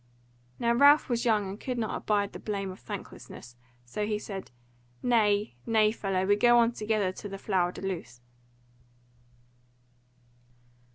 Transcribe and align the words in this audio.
Now 0.57 0.73
Ralph 0.73 1.09
was 1.09 1.25
young 1.25 1.47
and 1.47 1.59
could 1.59 1.77
not 1.77 1.95
abide 1.95 2.33
the 2.33 2.39
blame 2.39 2.71
of 2.71 2.79
thanklessness; 2.79 3.55
so 3.85 4.03
he 4.07 4.17
said, 4.17 4.49
"Nay, 5.03 5.53
nay, 5.67 5.91
fellow, 5.91 6.25
go 6.35 6.55
we 6.55 6.59
on 6.59 6.71
together 6.71 7.11
to 7.11 7.29
the 7.29 7.37
Flower 7.37 7.71
de 7.71 7.81
Luce." 7.83 8.19